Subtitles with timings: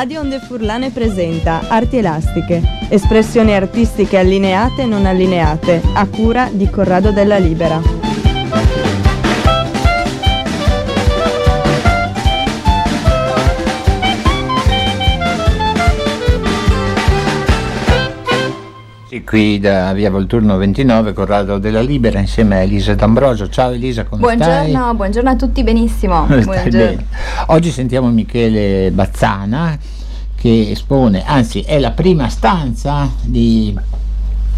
[0.00, 6.70] Radio Onde Furlane presenta Arti Elastiche, espressioni artistiche allineate e non allineate, a cura di
[6.70, 7.99] Corrado della Libera.
[19.24, 23.48] Qui da Via Volturno 29, Corrado della Libera, insieme a Elisa D'Ambrosio.
[23.48, 24.94] Ciao Elisa, come buongiorno, stai?
[24.94, 26.24] Buongiorno a tutti, benissimo.
[26.26, 27.02] Buongiorno.
[27.46, 29.78] Oggi sentiamo Michele Bazzana
[30.34, 33.76] che espone, anzi è la prima stanza di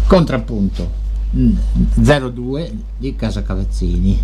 [0.07, 4.21] contrappunto 02 di Casa Cavazzini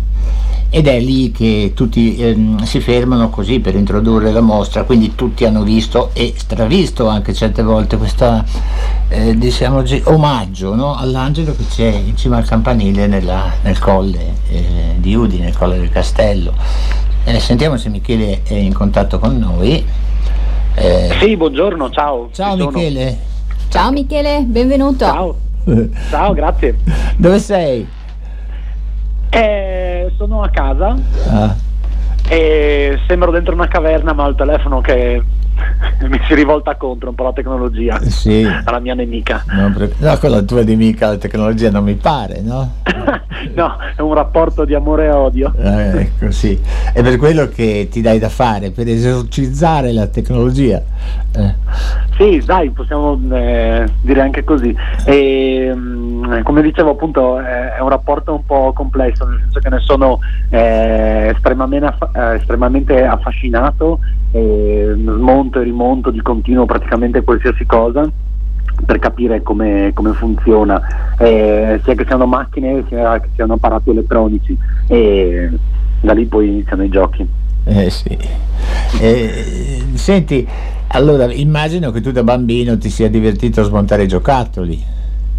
[0.72, 5.44] ed è lì che tutti ehm, si fermano così per introdurre la mostra, quindi tutti
[5.44, 8.44] hanno visto e stravisto anche certe volte questo
[9.08, 10.94] eh, diciamo, omaggio no?
[10.94, 15.76] all'angelo che c'è in cima al campanile nella, nel colle eh, di Udine, nel colle
[15.76, 16.54] del castello.
[17.24, 19.84] Eh, sentiamo se Michele è in contatto con noi.
[20.74, 22.28] Eh, sì, buongiorno, ciao.
[22.32, 23.18] Ciao Michele.
[23.68, 25.04] Ciao Michele, benvenuto.
[25.04, 25.36] Ciao.
[26.10, 26.78] Ciao, grazie.
[27.16, 27.86] Dove sei?
[29.28, 29.89] Eh,
[30.20, 30.94] sono a casa.
[31.30, 31.56] Ah.
[32.28, 35.22] E sembro dentro una caverna, ma ho il telefono che
[36.08, 38.46] mi si rivolta contro un po' la tecnologia sì.
[38.64, 42.76] alla mia nemica no, no, con la tua nemica la tecnologia non mi pare no?
[43.54, 46.58] no è un rapporto di amore e odio eh, ecco sì
[46.92, 50.82] è per quello che ti dai da fare per esorcizzare la tecnologia
[51.36, 51.54] eh.
[52.16, 58.34] Sì dai possiamo eh, dire anche così e mm, come dicevo appunto è un rapporto
[58.34, 60.18] un po' complesso nel senso che ne sono
[60.50, 64.00] eh, estremamente, aff- eh, estremamente affascinato
[64.32, 68.08] smonto e rimonto di continuo praticamente qualsiasi cosa
[68.84, 74.56] per capire come, come funziona, eh, sia che siano macchine sia che siano apparati elettronici
[74.86, 75.50] e
[76.00, 77.28] da lì poi iniziano i giochi.
[77.64, 78.16] Eh sì.
[79.00, 80.46] Eh, senti,
[80.92, 84.82] allora immagino che tu da bambino ti sia divertito a smontare i giocattoli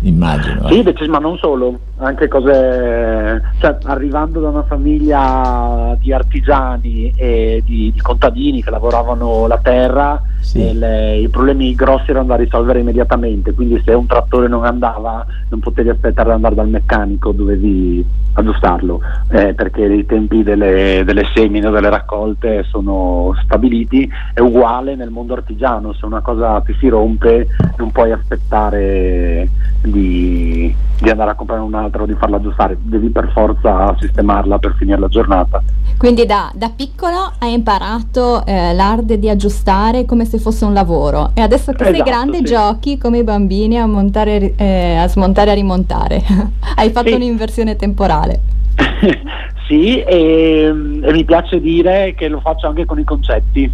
[0.02, 0.68] immagino.
[0.68, 0.94] Eh.
[0.98, 7.92] Sì, ma non solo, anche cose, cioè, arrivando da una famiglia di artigiani e di,
[7.94, 10.78] di contadini che lavoravano la terra, sì.
[10.78, 15.60] le, i problemi grossi erano da risolvere immediatamente, quindi se un trattore non andava non
[15.60, 21.68] potevi aspettare di andare dal meccanico, dovevi aggiustarlo, eh, perché i tempi delle, delle semine
[21.68, 26.88] o delle raccolte sono stabiliti, è uguale nel mondo artigiano, se una cosa ti si
[26.88, 27.48] rompe
[27.78, 29.50] non puoi aspettare
[29.92, 34.76] di, di andare a comprare un'altra o di farla aggiustare, devi per forza sistemarla per
[34.78, 35.62] finire la giornata.
[35.98, 41.32] Quindi da, da piccolo hai imparato eh, l'arte di aggiustare come se fosse un lavoro
[41.36, 42.44] e adesso che esatto, sei grande sì.
[42.44, 46.24] giochi come i bambini a, montare, eh, a smontare e a rimontare.
[46.76, 47.14] hai fatto sì.
[47.14, 48.40] un'inversione temporale.
[49.68, 53.70] sì, e, e mi piace dire che lo faccio anche con i concetti.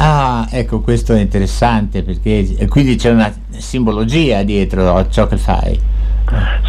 [0.00, 5.80] Ah, ecco, questo è interessante perché quindi c'è una simbologia dietro a ciò che fai.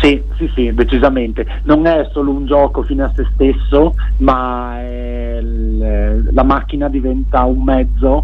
[0.01, 1.45] Sì, sì, sì, decisamente.
[1.63, 7.61] Non è solo un gioco fine a se stesso, ma il, la macchina diventa un
[7.61, 8.23] mezzo,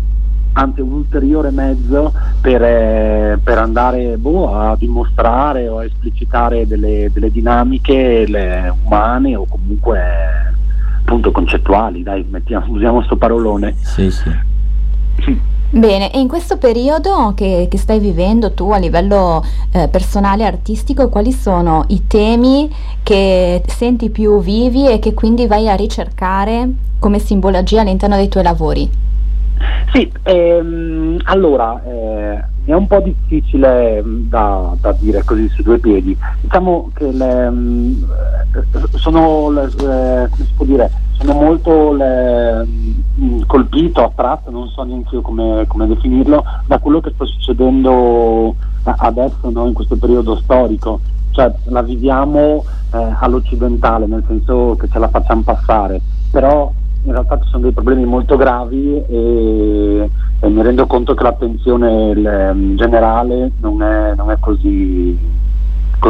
[0.53, 2.11] anzi un ulteriore mezzo
[2.41, 9.45] per, eh, per andare boh, a dimostrare o a esplicitare delle, delle dinamiche umane o
[9.45, 10.01] comunque
[11.01, 12.01] appunto concettuali.
[12.01, 13.75] Dai, mettiamo, usiamo questo parolone.
[13.81, 14.53] Sì, sì.
[15.69, 20.45] Bene, e in questo periodo che, che stai vivendo tu a livello eh, personale e
[20.45, 26.69] artistico, quali sono i temi che senti più vivi e che quindi vai a ricercare
[26.99, 28.89] come simbologia all'interno dei tuoi lavori?
[29.91, 35.77] Sì, ehm, allora eh, è un po' difficile mm, da, da, dire così su due
[35.77, 36.17] piedi.
[36.41, 38.03] Diciamo che le, mm,
[38.55, 45.21] eh, sono, le, può dire, sono molto le, mm, colpito, attratto, non so neanche io
[45.21, 50.99] come, come, definirlo, da quello che sta succedendo adesso no, in questo periodo storico.
[51.31, 52.63] Cioè la viviamo
[52.93, 56.01] eh, all'occidentale, nel senso che ce la facciamo passare,
[56.31, 56.71] però
[57.05, 60.09] in realtà ci sono dei problemi molto gravi e,
[60.39, 65.43] e mi rendo conto che l'attenzione il, generale non è, non è così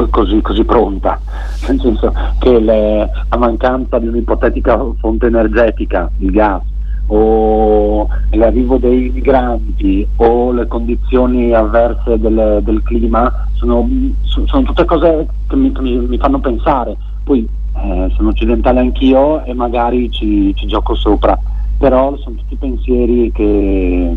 [0.09, 1.19] così, così, pronta,
[1.67, 6.61] nel senso che le, la mancanza di un'ipotetica fonte energetica, il gas,
[7.07, 13.87] o l'arrivo dei migranti o le condizioni avverse del, del clima sono,
[14.23, 16.97] sono, tutte cose che mi, mi fanno pensare.
[17.23, 21.37] Poi eh, sono occidentale anch'io e magari ci, ci, gioco sopra,
[21.77, 24.13] però sono tutti pensieri che,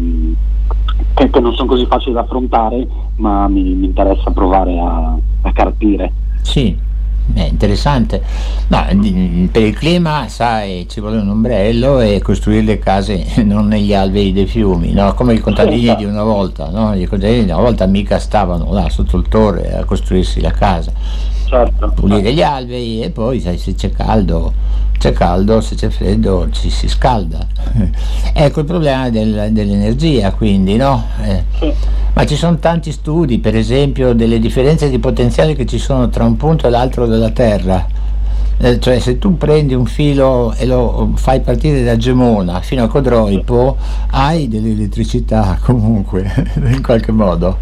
[1.14, 5.52] che, che non sono così facili da affrontare, ma mi, mi interessa provare a, a
[5.52, 6.12] carpire.
[6.42, 6.76] Sì,
[7.34, 8.22] È interessante.
[8.68, 8.84] No,
[9.52, 14.32] per il clima, sai, ci vuole un ombrello e costruire le case non negli alberi
[14.32, 15.12] dei fiumi, no?
[15.14, 16.70] come i contadini di una volta.
[16.70, 16.94] No?
[16.94, 20.92] I contadini di una volta mica stavano là sotto il torre a costruirsi la casa.
[21.48, 21.92] Certo.
[21.94, 24.52] Pulire gli alberi e poi sai, se c'è caldo,
[24.98, 27.46] c'è caldo, se c'è freddo ci si scalda.
[28.34, 31.06] ecco il problema del, dell'energia, quindi, no?
[31.22, 31.44] Eh.
[31.58, 31.72] Sì.
[32.12, 36.24] Ma ci sono tanti studi, per esempio, delle differenze di potenziale che ci sono tra
[36.24, 37.86] un punto e l'altro della Terra.
[38.60, 42.88] Eh, cioè se tu prendi un filo e lo fai partire da Gemona fino a
[42.88, 43.76] Codroipo,
[44.10, 46.30] hai dell'elettricità comunque,
[46.66, 47.56] in qualche modo.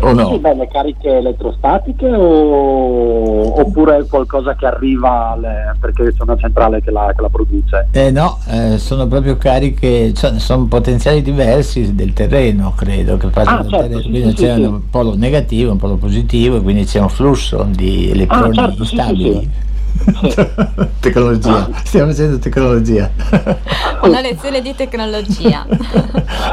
[0.00, 0.30] O no?
[0.30, 3.60] Sì, beh, le cariche elettrostatiche o...
[3.60, 5.74] oppure qualcosa che arriva alle...
[5.80, 7.88] perché c'è una centrale che la, che la produce?
[7.92, 13.44] Eh no, eh, sono proprio cariche, cioè, sono potenziali diversi del terreno, credo, che ah,
[13.44, 14.00] certo, terreno.
[14.00, 14.60] Quindi sì, c'è sì.
[14.62, 18.82] un polo negativo, un polo positivo e quindi c'è un flusso di elettroni ah, certo,
[18.82, 19.50] instabili.
[21.00, 23.10] tecnologia, stiamo facendo tecnologia.
[24.02, 25.66] Una lezione di tecnologia.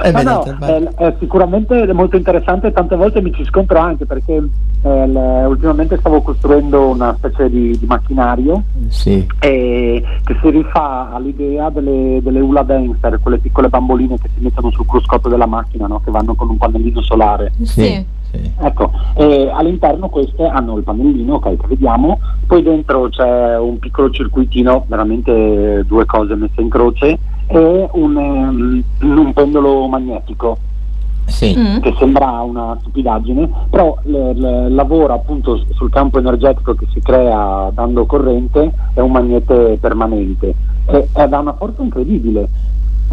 [0.03, 4.33] eh, beh, no, è, è, sicuramente molto interessante, tante volte mi ci scontro anche perché
[4.81, 9.25] eh, le, ultimamente stavo costruendo una specie di, di macchinario sì.
[9.39, 14.71] e, che si rifà all'idea delle, delle Ula Dancer, quelle piccole bamboline che si mettono
[14.71, 16.01] sul cruscotto della macchina, no?
[16.03, 17.51] che vanno con un pannellino solare.
[17.61, 18.21] Sì.
[18.59, 24.09] Ecco, e all'interno queste hanno il pannellino okay, che vediamo, poi dentro c'è un piccolo
[24.09, 30.57] circuitino, veramente due cose messe in croce, e un, um, un pendolo magnetico.
[31.25, 31.55] Sì.
[31.57, 31.79] Mm.
[31.79, 37.71] che sembra una stupidaggine, però le, le, lavora appunto sul campo energetico che si crea
[37.73, 40.53] dando corrente, è un magnete permanente
[40.85, 42.49] e, e ha una forza incredibile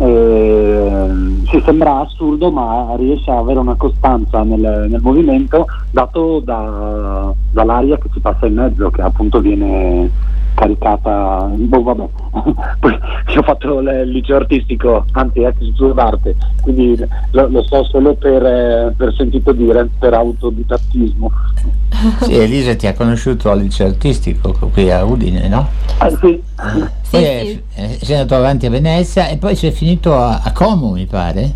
[0.00, 1.11] eh,
[1.50, 7.99] sì, sembra assurdo ma riesce a avere una costanza nel, nel movimento dato da, dall'aria
[7.99, 10.11] che ci passa in mezzo che appunto viene
[10.61, 12.09] caricata boh vabbè
[12.79, 12.99] poi
[13.37, 18.45] ho fatto il liceo artistico anzi ex istituto d'arte quindi lo, lo, so solo per,
[18.45, 21.31] eh, per sentito dire per autodidattismo
[22.21, 25.67] sì Elisa ti ha conosciuto al liceo artistico qui a Udine no?
[26.03, 26.43] Eh, sì.
[26.57, 27.63] Ah, poi sì, è,
[27.97, 28.05] sì.
[28.05, 31.55] sei andato avanti a Venezia e poi sei finito a, a Como mi pare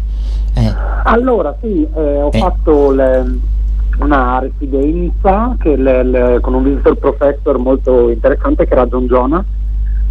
[0.54, 0.74] eh.
[1.04, 2.38] allora sì eh, ho eh.
[2.38, 3.52] fatto le
[3.98, 9.44] una residenza le, le, con un visitor professor molto interessante che era John Jonah,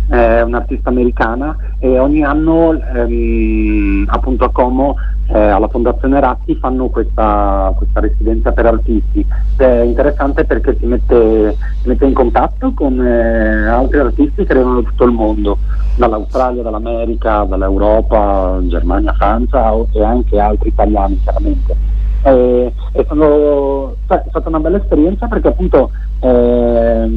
[0.09, 4.95] eh, un'artista americana e ogni anno ehm, appunto a Como
[5.27, 9.25] eh, alla Fondazione Ratti fanno questa, questa, residenza per artisti.
[9.55, 14.81] È interessante perché ti mette, ti mette in contatto con eh, altri artisti che arrivano
[14.81, 15.57] da tutto il mondo
[15.95, 21.93] dall'Australia, dall'America, dall'Europa, Germania, Francia e anche altri italiani chiaramente
[22.23, 25.91] eh, è, stato, è, stata una bella esperienza perché appunto
[26.21, 27.09] eh,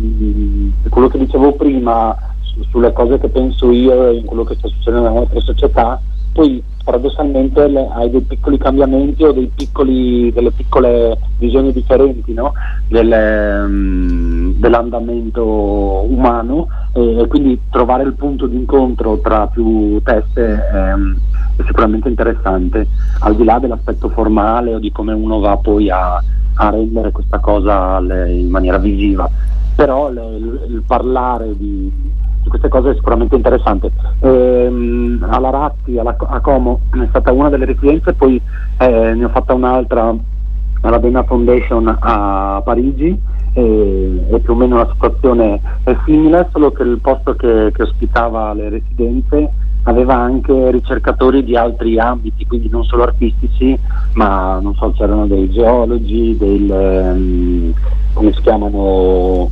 [0.88, 5.08] quello che dicevo prima su, sulle cose che penso io in quello che sta succedendo
[5.08, 6.00] nella nostra società
[6.36, 12.52] poi paradossalmente le, hai dei piccoli cambiamenti o piccoli, delle piccole visioni differenti no?
[12.88, 20.68] Del, um, dell'andamento umano e, e, quindi trovare il punto di incontro tra più teste
[20.68, 20.92] è,
[21.64, 22.86] sicuramente interessante,
[23.20, 26.22] al di là dell'aspetto formale o di come uno va poi a,
[26.54, 29.28] a rendere questa cosa le, in maniera visiva,
[29.74, 32.14] però le, il, il parlare di
[32.46, 33.90] su queste cose è sicuramente interessante.
[34.20, 38.40] Ehm, alla Ratti, alla, a Como è stata una delle residenze, poi
[38.78, 40.14] eh, ne ho fatta un'altra
[40.82, 43.20] alla Dena Foundation a Parigi
[43.52, 48.52] e, più o meno la situazione è simile, solo che il posto che, che ospitava
[48.52, 49.50] le residenze
[49.86, 53.78] aveva anche ricercatori di altri ambiti, quindi non solo artistici,
[54.14, 57.72] ma non so, c'erano dei geologi, dei, um,
[58.12, 59.50] come si chiamano,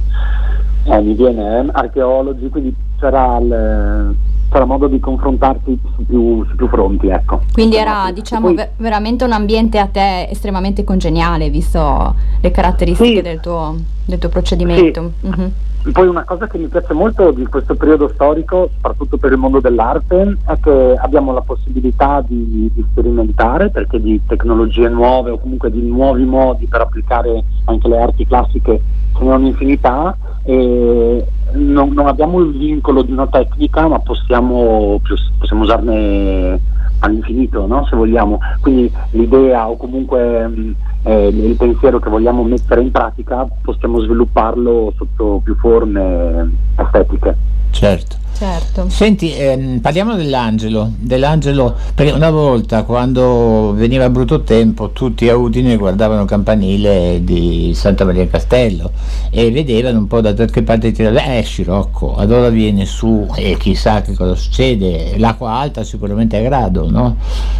[0.84, 4.16] eh, mi viene, eh, archeologi, quindi c'era, il,
[4.50, 7.08] c'era modo di confrontarsi su più, su più fronti.
[7.08, 7.42] Ecco.
[7.52, 13.22] Quindi era diciamo, poi, veramente un ambiente a te estremamente congeniale, visto le caratteristiche sì,
[13.22, 15.12] del, tuo, del, tuo, procedimento.
[15.20, 15.26] Sì.
[15.28, 15.48] Mm-hmm.
[15.92, 19.60] Poi una cosa che mi piace molto di questo periodo storico, soprattutto per il mondo
[19.60, 25.70] dell'arte, è che abbiamo la possibilità di, di, sperimentare, perché di tecnologie nuove o comunque
[25.70, 28.80] di nuovi modi per applicare anche le arti classiche
[29.16, 35.00] ce n'è un'infinità e non, non, abbiamo il vincolo di una tecnica, ma possiamo,
[35.38, 36.58] possiamo usarne
[37.00, 37.86] all'infinito, no?
[37.86, 38.38] se vogliamo.
[38.60, 40.74] Quindi l'idea o comunque mh,
[41.04, 47.36] eh, il pensiero che vogliamo mettere in pratica possiamo svilupparlo sotto più forme estetiche.
[47.70, 48.23] Certo.
[48.36, 48.88] Certo.
[48.88, 55.76] Senti, ehm, parliamo dell'angelo, dell'angelo, perché una volta quando veniva brutto tempo tutti a Udine
[55.76, 58.90] guardavano il campanile di Santa Maria Castello
[59.30, 64.02] e vedevano un po' da che parte tirare, eh Scirocco, allora viene su e chissà
[64.02, 67.16] che cosa succede, l'acqua alta sicuramente è a grado, no?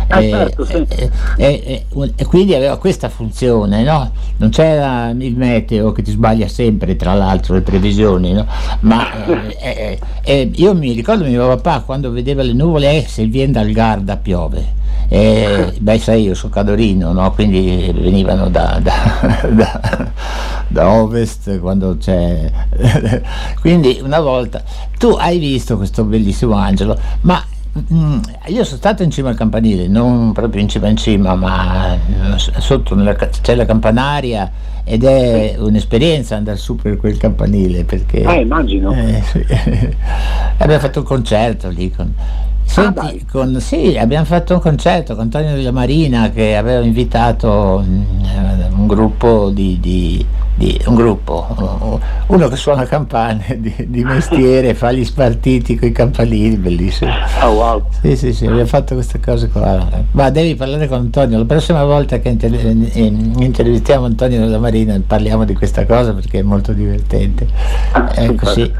[0.09, 0.73] Ah, e, certo, sì.
[0.75, 4.11] e- e- e- e quindi aveva questa funzione, no?
[4.39, 8.45] Non c'era il meteo che ti sbaglia sempre, tra l'altro, le previsioni, no?
[8.81, 13.27] Ma eh, eh, eh, io mi ricordo mio papà quando vedeva le nuvole, eh, se
[13.27, 14.83] viene dal Garda piove.
[15.09, 17.31] E, beh, sai, io sono cadorino, no?
[17.33, 20.11] quindi venivano da, da- da-
[20.67, 22.51] da ovest quando c'è.
[23.61, 24.63] quindi una volta
[24.97, 27.45] tu hai visto questo bellissimo angelo, ma
[28.47, 32.35] io sono stato in cima al campanile, non proprio in cima in cima, ma mm,
[32.37, 34.51] sotto nella c'è la campanaria
[34.85, 38.93] ed è un'esperienza andare su per quel campanile perché Eh, immagino.
[38.93, 39.45] eh, sì.
[40.59, 42.13] abbiamo fatto un concerto lì con,
[42.65, 43.27] Senti, dai.
[43.31, 48.03] con- sì, abbiamo fatto un concerto con Antonio della Marina che aveva invitato mm,
[48.77, 50.25] un gruppo di, di-
[50.57, 55.93] di- un gruppo, uno che suona campane di, di mestiere, fa gli spartiti con i
[55.93, 57.13] campanili, bellissimo.
[57.43, 57.83] Oh, wow.
[58.01, 59.87] Sì, sì, sì, abbiamo fatto queste cose qua.
[60.13, 65.01] Ma devi parlare con Antonio, la prossima volta che inter- eh, intervistiamo Antonio della Marina
[65.07, 67.47] parliamo di questa cosa perché è molto divertente.
[67.93, 68.73] Ah, Ecco, sì.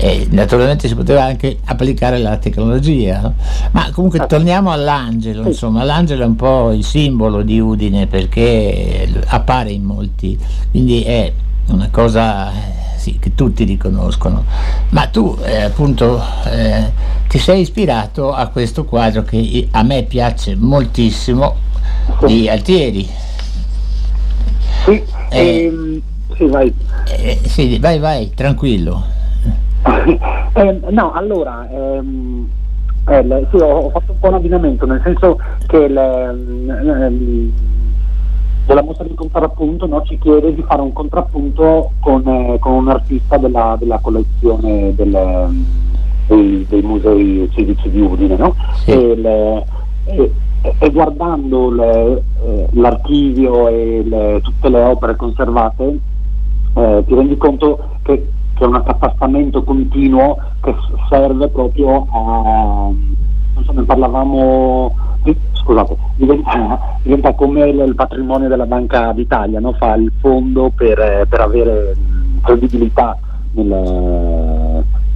[0.00, 3.34] E naturalmente si poteva anche applicare la tecnologia, no?
[3.72, 9.72] ma comunque torniamo all'angelo, insomma, l'angelo è un po' il simbolo di Udine perché appare
[9.72, 10.38] in molti,
[10.70, 11.32] quindi è
[11.66, 12.54] una cosa eh,
[12.96, 14.44] sì, che tutti riconoscono.
[14.90, 16.92] Ma tu eh, appunto eh,
[17.26, 21.56] ti sei ispirato a questo quadro che a me piace moltissimo
[22.24, 23.08] di Altieri.
[24.84, 25.64] Sì, Eh.
[25.64, 26.00] ehm,
[26.36, 26.72] sì, vai.
[27.16, 29.16] Eh, sì, vai, vai, tranquillo.
[30.54, 32.46] Eh, no, allora, ehm,
[33.08, 37.52] eh, sì, ho, ho fatto un po' un abbinamento, nel senso che le, ehm,
[38.66, 42.88] della mostra di contrappunto no, ci chiede di fare un contrappunto con, eh, con un
[42.88, 45.64] artista della, della collezione del,
[46.26, 48.54] dei, dei musei civici di Udine, no?
[48.84, 48.90] Sì.
[48.90, 49.64] E, le-
[50.04, 50.32] e-
[50.80, 55.98] e guardando le- eh, l'archivio e le- tutte le opere conservate,
[56.74, 58.28] eh, ti rendi conto che,
[58.58, 60.74] che è un accattastamento continuo che
[61.08, 62.90] serve proprio a
[63.54, 64.94] non so, ne parlavamo
[65.52, 69.72] scusate, diventa, diventa come il, il patrimonio della Banca d'Italia, no?
[69.72, 73.18] fa il fondo per, eh, per avere mh, credibilità
[73.52, 73.66] nel,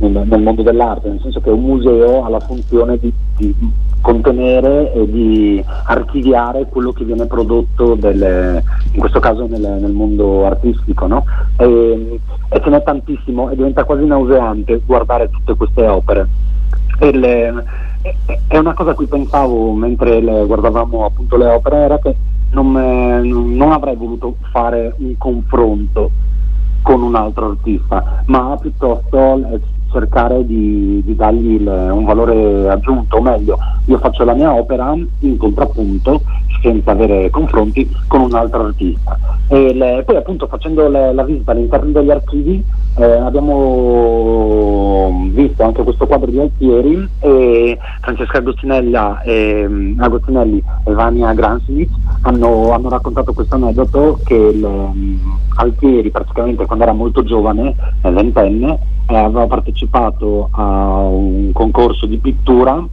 [0.08, 3.54] nel- nel mondo dell'arte, nel senso che un museo ha la funzione di, di
[4.00, 10.44] contenere e di archiviare quello che viene prodotto del- in questo caso nel, nel mondo
[10.44, 11.24] artistico no?
[11.56, 12.18] e,
[12.48, 16.28] e ce n'è tantissimo e diventa quasi nauseante guardare tutte queste opere
[16.98, 17.64] le-
[18.48, 22.16] è una cosa a cui pensavo mentre guardavamo appunto le opere era che
[22.50, 26.10] non, non- avrei voluto fare un confronto
[26.82, 29.60] con un altro artista, ma piuttosto
[29.92, 34.94] cercare di, di dargli il- un valore aggiunto, o meglio, io faccio la mia opera
[35.20, 36.22] in contrappunto,
[36.62, 39.18] senza avere confronti con un altro artista.
[39.48, 42.64] Le- poi appunto facendo le- la visita all'interno degli archivi
[42.96, 50.92] eh, abbiamo visto anche questo quadro di Altieri e Francesca Agostinella e, mm, Agostinelli e
[50.92, 51.90] Vania Gransvich
[52.22, 55.16] hanno, hanno raccontato questo aneddoto che mm,
[55.56, 62.84] Altieri praticamente quando era molto giovane, ventenne, eh, aveva partecipato a un concorso di pittura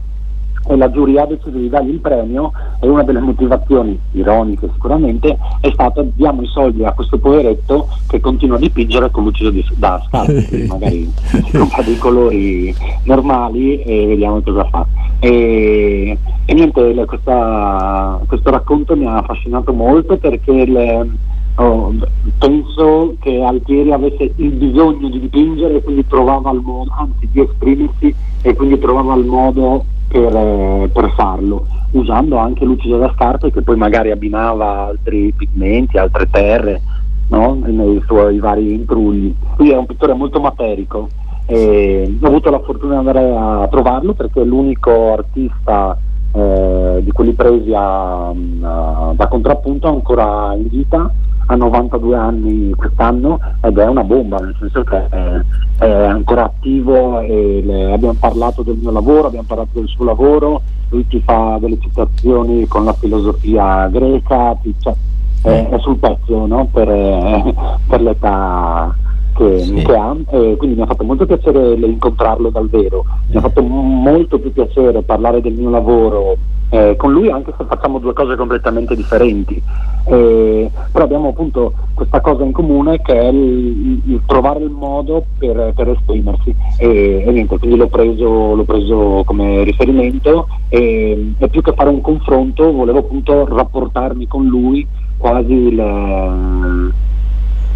[0.66, 5.36] e la giuria ha deciso di dargli il premio e una delle motivazioni, ironiche sicuramente,
[5.60, 9.64] è stata diamo i soldi a questo poveretto che continua a dipingere con lucido di-
[9.76, 11.12] da scarpe, quindi magari
[11.52, 12.74] compra dei colori
[13.04, 14.86] normali e vediamo cosa fa.
[15.18, 21.08] E, e niente, le- questa- questo racconto mi ha affascinato molto perché le-
[21.56, 21.92] Oh,
[22.38, 27.40] penso che Altieri avesse il bisogno di dipingere e quindi trovava il modo, anzi di
[27.40, 33.52] esprimersi e quindi trovava il modo per, eh, per farlo, usando anche lucido da scarpe
[33.52, 36.80] che poi magari abbinava altri pigmenti, altre terre
[37.28, 37.56] no?
[37.64, 39.32] nei suoi vari intrugli.
[39.54, 41.08] Quindi è un pittore molto materico.
[41.46, 45.96] E ho avuto la fortuna di andare a trovarlo perché è l'unico artista
[46.32, 51.12] eh, di quelli presi a- a- da contrappunto ancora in vita
[51.50, 55.40] ha 92 anni quest'anno ed è una bomba, nel senso che è,
[55.78, 60.62] è ancora attivo e le- abbiamo parlato del mio lavoro, abbiamo parlato del suo lavoro,
[60.90, 64.94] lui ti fa delle citazioni con la filosofia greca, ti- cioè,
[65.42, 66.68] è, è sul pezzo no?
[66.72, 67.54] per, eh,
[67.88, 68.94] per l'età
[69.34, 69.74] che, sì.
[69.74, 73.62] che ha, eh, quindi mi ha fatto molto piacere incontrarlo dal vero, mi ha fatto
[73.62, 76.36] molto più piacere parlare del mio lavoro
[76.70, 79.60] eh, con lui anche se facciamo due cose completamente differenti,
[80.06, 85.24] eh, però abbiamo appunto questa cosa in comune che è il, il trovare il modo
[85.38, 86.54] per, per esprimersi.
[86.78, 90.48] E, e, niente, quindi l'ho preso, l'ho preso come riferimento.
[90.68, 94.86] E, e, più che fare un confronto volevo appunto rapportarmi con lui
[95.18, 96.92] quasi il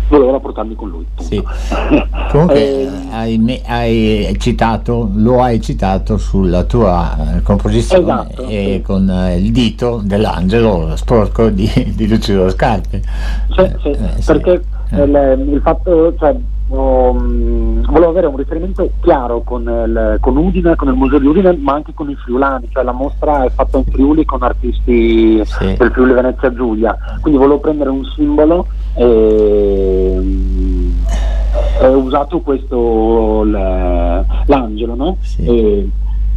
[0.09, 1.07] volevo rapportarmi con lui.
[1.19, 1.43] Sì.
[2.31, 8.83] Comunque eh, hai, hai, citato, lo hai citato sulla tua eh, composizione esatto, e sì.
[8.83, 13.03] con eh, il dito dell'angelo sporco di, di Lucido Scarpe.
[13.51, 16.37] Sì, sì, eh, perché il, il, fatto, cioè,
[16.69, 21.57] um, volevo avere un riferimento chiaro con, il, con, Udine, con il museo di Udine,
[21.57, 25.91] ma anche con i friulani, cioè la mostra è fatta in Friuli con artisti del
[25.93, 29.74] Friuli Venezia Giulia, quindi volevo prendere un simbolo e
[31.89, 35.17] ho usato questo l'angelo no?
[35.21, 35.45] sì.
[35.45, 35.91] e,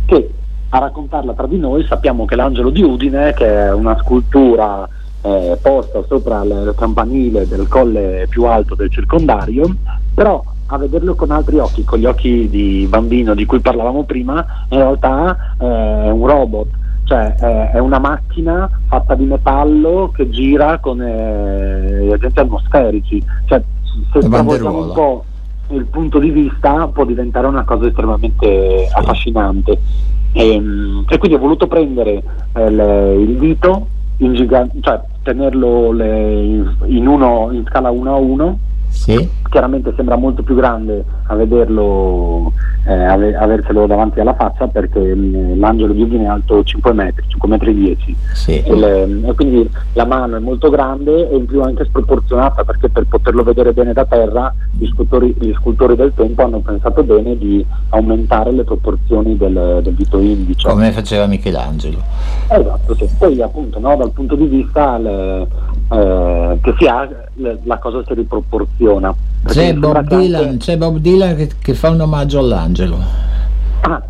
[0.05, 0.31] che
[0.69, 4.87] a raccontarla tra di noi sappiamo che l'angelo di Udine che è una scultura
[5.21, 9.73] eh, posta sopra il campanile del colle più alto del circondario
[10.13, 14.45] però a vederlo con altri occhi, con gli occhi di bambino di cui parlavamo prima,
[14.69, 16.67] in realtà eh, è un robot
[17.07, 23.63] cioè eh, è una macchina fatta di metallo che gira con eh, agenti atmosferici, cioè
[24.11, 25.23] se travolgiamo un po'
[25.69, 29.79] il punto di vista può diventare una cosa estremamente affascinante.
[30.31, 35.91] E, ehm, e, quindi ho voluto prendere eh, le, il dito, in giga- cioè tenerlo
[35.91, 38.59] le, in, uno, in scala 1 a 1
[38.97, 39.29] sì.
[39.49, 42.51] chiaramente sembra molto più grande a vederlo,
[42.85, 47.23] eh, ave- averselo davanti alla faccia perché mh, l'angelo di Udine è alto 5 metri,
[47.27, 48.61] 5 metri 10 sì.
[48.61, 52.89] e, le, e, quindi la mano è molto grande e in più anche sproporzionata perché
[52.89, 57.37] per poterlo vedere bene da terra gli scultori, gli scultori del tempo hanno pensato bene
[57.37, 60.67] di aumentare le proporzioni del, del dito indice.
[60.67, 62.01] Come faceva Michelangelo.
[62.47, 63.09] Esatto, sì.
[63.17, 65.47] poi appunto no, dal punto di vista le,
[65.89, 67.07] eh, che si ha
[67.63, 69.13] la cosa si riproporziona.
[69.45, 70.57] C'è Bob, Dylan, anche...
[70.57, 72.97] c'è Bob, Dylan, che, che fa un omaggio all'angelo.
[73.81, 74.01] Ah,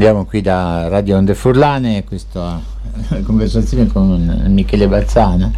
[0.00, 2.58] riprendiamo qui da Radio Onde Furlane questa
[3.22, 5.52] conversazione con Michele Balzana.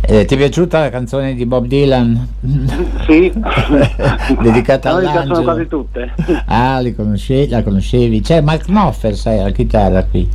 [0.00, 2.26] Eh, ti è piaciuta la canzone di Bob Dylan?
[3.06, 3.30] Sì,
[4.40, 5.34] dedicata no, all'angelo?
[5.34, 6.10] sono quasi tutte.
[6.46, 8.22] Ah, conosce- la conoscevi?
[8.22, 10.26] C'è Mark Knopfler, sai, la chitarra qui,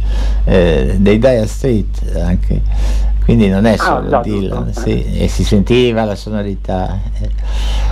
[0.44, 2.62] eh, dei Dire Street anche
[3.24, 7.00] quindi non è ah, solo ah, Dylan, sì, e si sentiva la sonorità.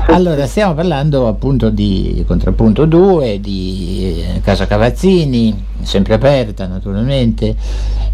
[0.08, 7.56] Allora, stiamo parlando appunto di Contrappunto 2, di eh, Casa Cavazzini, sempre aperta naturalmente,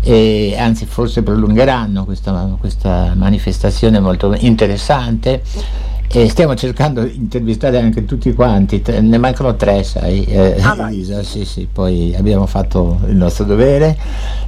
[0.02, 5.42] e anzi forse prolungheranno questa, questa manifestazione molto interessante
[6.08, 11.24] e stiamo cercando di intervistare anche tutti quanti, ne mancano tre, sai, eh, ah, Elisa,
[11.24, 13.98] sì, sì, poi abbiamo fatto il nostro dovere.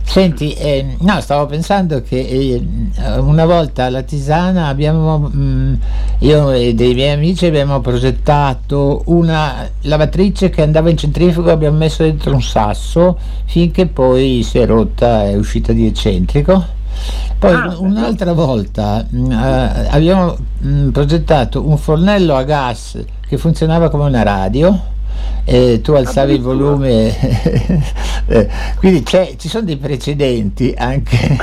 [0.04, 5.74] Senti, eh, no, stavo pensando che eh, una volta alla Tisana abbiamo, mh, mm,
[6.20, 12.04] io e dei miei amici abbiamo progettato una lavatrice che andava in centrifugo, abbiamo messo
[12.04, 16.76] dentro un sasso finché poi si è rotta e è uscita di eccentrico
[17.39, 23.00] poi ah, un'altra volta mh, mm, eh, abbiamo mh, mm, progettato un fornello a gas
[23.28, 24.95] che funzionava come una radio
[25.49, 27.15] e tu alzavi il volume,
[28.27, 31.38] eh, quindi ci sono dei precedenti anche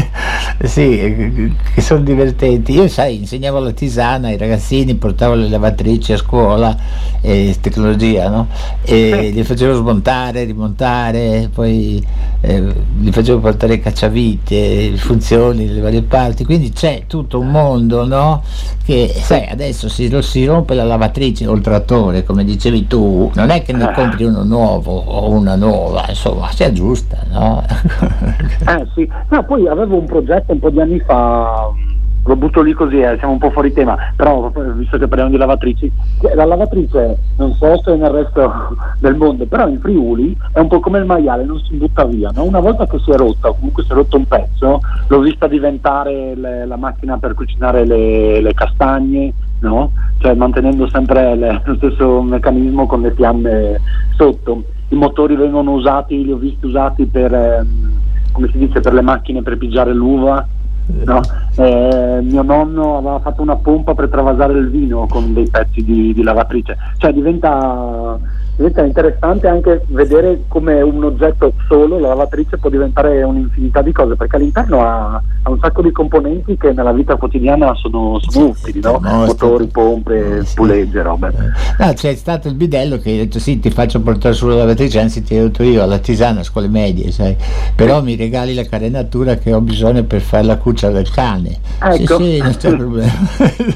[0.64, 2.72] sì, che sono divertenti.
[2.72, 6.74] Io sai, insegnavo la tisana ai ragazzini, portavo le lavatrici a scuola,
[7.20, 8.48] eh, tecnologia, no?
[8.82, 12.02] E li facevo smontare, rimontare, poi
[12.40, 18.42] eh, li facevo portare cacciavite, funzioni, le varie parti, quindi c'è tutto un mondo, no?
[18.82, 23.50] Che sai, adesso si, si rompe la lavatrice o il trattore, come dicevi tu, non
[23.50, 27.62] è che ne compri uno nuovo o una nuova, insomma, si aggiusta, no?
[28.66, 31.70] eh sì, no, poi avevo un progetto un po' di anni fa,
[32.24, 35.38] lo butto lì così, eh, siamo un po' fuori tema, però visto che parliamo di
[35.38, 35.90] lavatrici,
[36.34, 40.80] la lavatrice non so se nel resto del mondo, però in Friuli è un po'
[40.80, 42.44] come il maiale, non si butta via, no?
[42.44, 45.46] una volta che si è rotta o comunque si è rotto un pezzo, l'ho vista
[45.46, 49.92] diventare le, la macchina per cucinare le, le castagne, no?
[50.18, 53.80] cioè mantenendo sempre le, lo stesso meccanismo con le fiamme
[54.16, 54.64] sotto.
[54.88, 58.00] I motori vengono usati, li ho visti usati per, ehm,
[58.32, 60.46] come si dice, per le macchine per pigiare l'uva.
[61.04, 61.20] No?
[61.56, 66.12] Eh, mio nonno aveva fatto una pompa per travasare il vino con dei pezzi di,
[66.12, 68.18] di lavatrice, cioè diventa
[68.60, 74.16] diventa interessante anche vedere come un oggetto solo, la lavatrice, può diventare un'infinità di cose,
[74.16, 78.80] perché all'interno ha, ha un sacco di componenti che nella vita quotidiana sono, sono utili,
[78.80, 79.00] no?
[79.00, 80.54] motori, pompe, sì.
[80.56, 81.28] pulegge, robe.
[81.28, 81.84] Eh.
[81.84, 85.22] No, c'è stato il bidello che ha detto sì, ti faccio portare sulla lavatrice, anzi
[85.22, 87.34] ti ho detto io alla tisana, a scuole medie, sai,
[87.74, 91.58] però mi regali la carenatura che ho bisogno per fare la cuccia del cane.
[91.82, 92.18] Ecco.
[92.18, 93.12] Sì, sì, non c'è problema.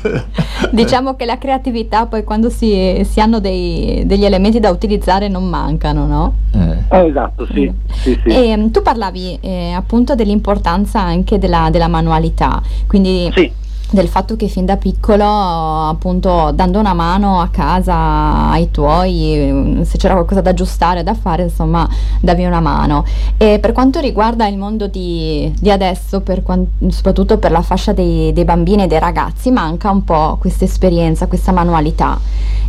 [0.72, 5.48] diciamo che la creatività poi quando si, si hanno dei, degli elementi da utilizzare non
[5.48, 6.34] mancano, no?
[6.52, 6.96] Eh.
[6.96, 7.72] Eh, esatto, sì.
[7.92, 8.28] sì, sì.
[8.28, 13.62] E, ehm, tu parlavi eh, appunto dell'importanza anche della, della manualità, quindi sì
[13.94, 19.96] del fatto che fin da piccolo, appunto, dando una mano a casa ai tuoi, se
[19.96, 21.88] c'era qualcosa da aggiustare, da fare, insomma,
[22.20, 23.04] davi una mano.
[23.36, 26.42] E per quanto riguarda il mondo di, di adesso, per
[26.88, 31.26] soprattutto per la fascia dei, dei, bambini e dei ragazzi, manca un po' questa esperienza,
[31.26, 32.18] questa manualità.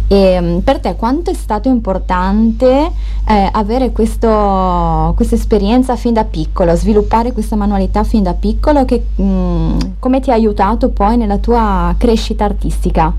[0.07, 2.91] E mm, per te quanto è stato importante
[3.27, 9.23] eh, avere questa esperienza fin da piccolo, sviluppare questa manualità fin da piccolo, che, mh,
[9.23, 13.13] mm, come ti ha aiutato poi poi nella tua crescita artistica?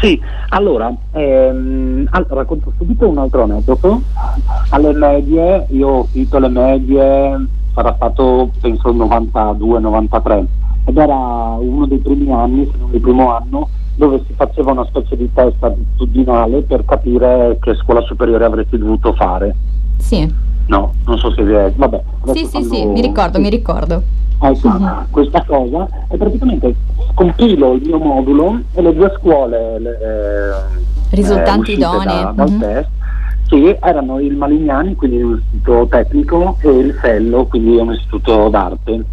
[0.00, 4.02] Sì, allora, ehm, allora, racconto subito un altro aneddoto.
[4.70, 10.44] Alle medie, io ho finito le medie, sarà stato penso 92-93
[10.84, 11.16] ed era
[11.58, 15.28] uno dei primi anni, se non il primo anno, dove si faceva una specie di
[15.32, 19.54] test attitudinale per capire che scuola superiore avresti dovuto fare.
[19.98, 20.32] Sì.
[20.66, 21.72] No, non so se vi è...
[21.74, 22.02] Vabbè.
[22.32, 23.42] Sì, sì, sì, mi ricordo, sì.
[23.42, 24.02] mi ricordo.
[24.40, 25.10] Ecco, uh-huh.
[25.10, 26.74] questa cosa e praticamente
[27.14, 30.76] compilo il mio modulo e le due scuole le, eh,
[31.10, 32.58] risultanti idonee da, dal uh-huh.
[32.58, 32.88] test
[33.48, 39.04] sì, erano il Malignani, quindi un istituto tecnico, e il Fello, quindi un istituto d'arte.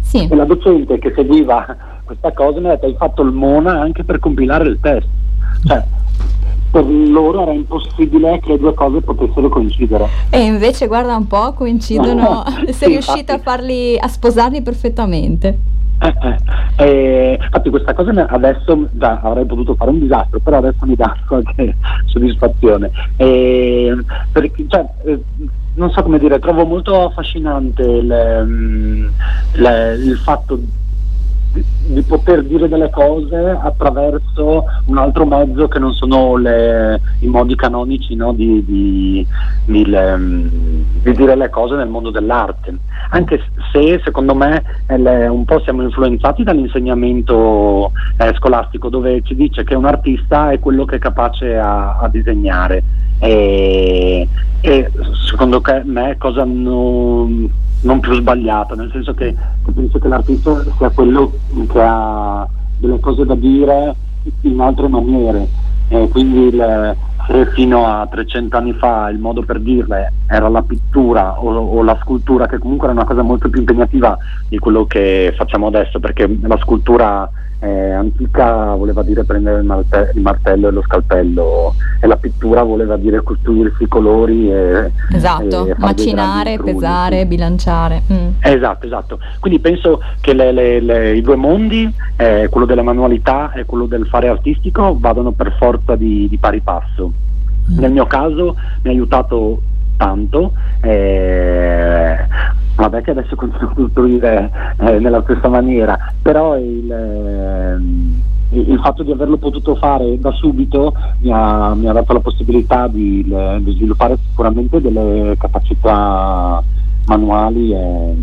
[0.00, 0.28] Sì.
[0.28, 4.04] E la docente che seguiva questa cosa mi ha detto hai fatto il Mona anche
[4.04, 5.06] per compilare il test.
[5.66, 5.82] Cioè,
[6.70, 10.06] per loro era impossibile che le due cose potessero coincidere.
[10.30, 15.76] E invece guarda un po', coincidono, sei sì, riuscito a farli, a sposarli perfettamente.
[16.00, 16.36] Eh, eh,
[16.84, 21.16] eh, infatti questa cosa adesso già avrei potuto fare un disastro, però adesso mi dà
[21.26, 21.76] qualche
[22.06, 22.90] soddisfazione.
[23.16, 25.20] Perché, cioè, eh,
[25.74, 29.06] non so come dire, trovo molto affascinante le, mm,
[29.54, 30.60] le, il fatto
[31.52, 37.54] di, poter dire delle cose attraverso un altro mezzo che non sono le, i modi
[37.54, 38.32] canonici no?
[38.32, 39.26] di, di,
[39.84, 40.18] le,
[41.02, 42.76] di, dire le cose nel mondo dell'arte.
[43.10, 49.64] Anche se secondo me le, un po' siamo influenzati dall'insegnamento eh, scolastico dove ci dice
[49.64, 52.82] che un artista è quello che è capace a, a disegnare.
[53.20, 54.28] E,
[54.60, 54.90] e
[55.26, 59.34] secondo me cosa non non più sbagliata, nel senso che
[59.72, 61.32] penso che l'artista sia quello
[61.68, 62.48] che ha
[62.78, 63.94] delle cose da dire
[64.42, 65.46] in altre maniere.
[65.88, 66.96] Eh, quindi il,
[67.26, 71.82] se fino a 300 anni fa il modo per dirle era la pittura o, o,
[71.82, 74.16] la scultura, che comunque era una cosa molto più impegnativa
[74.48, 80.12] di quello che facciamo adesso, perché la scultura eh, antica voleva dire prendere il, marte-
[80.14, 85.66] il, martello e lo scalpello e la pittura voleva dire costruirsi i colori e, esatto,
[85.66, 88.02] e macinare, pesare, bilanciare.
[88.12, 88.28] Mm.
[88.40, 89.18] Esatto, esatto.
[89.40, 93.86] Quindi penso che le, le, le, i due mondi, eh, quello della manualità e quello
[93.86, 97.12] del fare artistico, vadano per forza di, di pari passo.
[97.72, 97.78] Mm.
[97.78, 99.60] Nel mio caso mi ha aiutato
[99.98, 100.52] tanto.
[100.80, 102.16] Eh,
[102.76, 109.02] vabbè che adesso continuo a costruire eh, nella stessa maniera, però il, eh, il, fatto
[109.02, 113.72] di averlo potuto fare da subito mi ha, mi ha dato la possibilità di, di,
[113.72, 116.62] sviluppare sicuramente delle capacità
[117.06, 118.14] manuali e,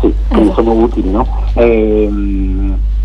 [0.00, 1.10] sì, che mi sono utili.
[1.10, 1.26] No?
[1.54, 2.10] E,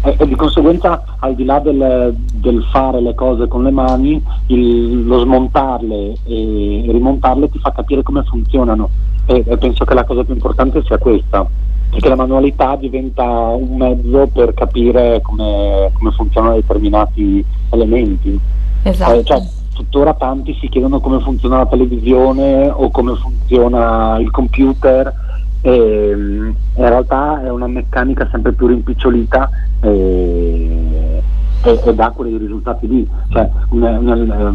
[0.03, 4.21] e, e, di conseguenza al di là del, del, fare le cose con le mani,
[4.47, 8.89] il, lo smontarle e rimontarle ti fa capire come funzionano
[9.25, 11.47] e, e, penso che la cosa più importante sia questa,
[11.89, 18.37] perché la manualità diventa un mezzo per capire come, come funzionano determinati elementi.
[18.83, 19.13] Esatto.
[19.13, 19.41] Eh, cioè,
[19.73, 25.22] tuttora tanti si chiedono come funziona la televisione o come funziona il computer
[25.65, 29.49] e, in realtà è una meccanica sempre più rimpicciolita
[29.79, 31.21] e,
[31.63, 34.49] e, e dà quei risultati lì, cioè una, una,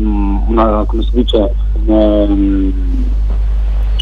[0.47, 1.55] una, come si dice,
[1.87, 2.73] un,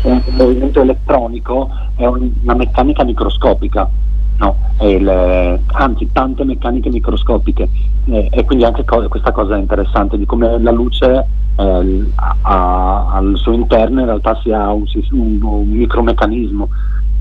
[0.03, 3.89] un movimento elettronico è una meccanica microscopica.
[4.39, 7.71] No, il, anzi tante meccaniche microscopiche.
[8.05, 13.37] Eh, e quindi anche co- questa cosa interessante di come la luce eh, ha, al
[13.37, 16.69] suo interno in realtà sia un, un, un micromeccanismo.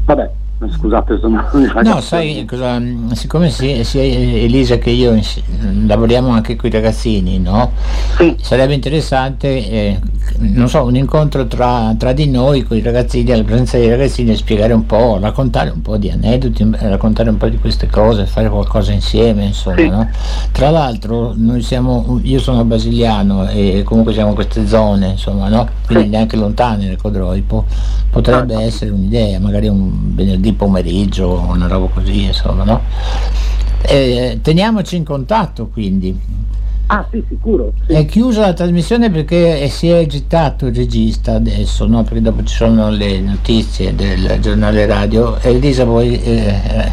[0.06, 1.44] Vabbè, Scusate, sono
[1.84, 5.20] No, sai, cosa, siccome sia, sia, Elisa che io
[5.86, 7.74] lavoriamo anche con i ragazzini, no?
[8.16, 8.38] Sì.
[8.40, 10.00] Sarebbe interessante, eh,
[10.38, 14.34] non so, un incontro tra, tra, di noi con i ragazzini, alla presenza dei ragazzini,
[14.34, 18.48] spiegare un po', raccontare un po' di aneddoti, raccontare un po' di queste cose, fare
[18.48, 19.90] qualcosa insieme, insomma, sì.
[19.90, 20.10] no?
[20.54, 25.68] Tra l'altro, noi siamo, io sono basiliano e comunque siamo in queste zone, insomma, no?
[25.86, 26.10] Quindi sì.
[26.12, 27.66] neanche lontani nel Codroipo,
[28.10, 28.62] potrebbe ah.
[28.62, 32.82] essere un'idea, magari un venerdì di pomeriggio, una roba così, insomma, no?
[33.82, 36.18] Eh, teniamoci in contatto quindi.
[36.88, 37.74] Ah sì, sicuro.
[37.88, 37.94] Sì.
[37.94, 42.04] È chiusa la trasmissione perché si è agitato il regista adesso, no?
[42.04, 45.40] perché dopo ci sono le notizie del giornale radio.
[45.40, 46.92] Elisa vuoi eh,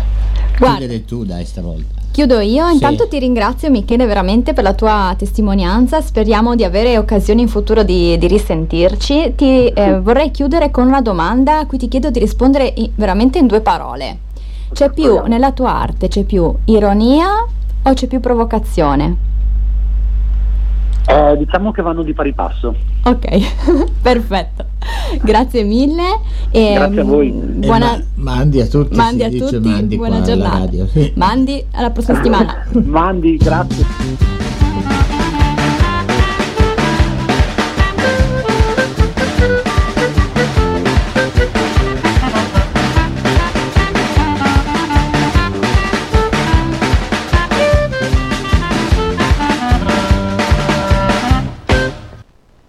[0.56, 2.01] chiudere tu dai stavolta?
[2.12, 3.08] Chiudo io, intanto sì.
[3.08, 8.18] ti ringrazio Michele veramente per la tua testimonianza, speriamo di avere occasioni in futuro di,
[8.18, 9.32] di risentirci.
[9.34, 13.38] Ti eh, vorrei chiudere con una domanda a cui ti chiedo di rispondere in, veramente
[13.38, 14.18] in due parole.
[14.74, 17.28] C'è più nella tua arte, c'è più ironia
[17.82, 19.31] o c'è più provocazione?
[21.06, 22.74] Eh, diciamo che vanno di pari passo.
[23.04, 23.26] Ok,
[24.02, 24.64] perfetto.
[25.22, 26.20] Grazie mille.
[26.50, 27.30] E, Grazie a voi.
[27.30, 28.02] Buona...
[28.14, 28.96] Ma, mandi a tutti.
[28.96, 29.58] Mandi a tutti.
[29.58, 30.58] Mandi buona giornata.
[30.58, 31.12] Radio, sì.
[31.16, 32.66] Mandi alla prossima settimana.
[32.84, 34.31] mandi, grazie.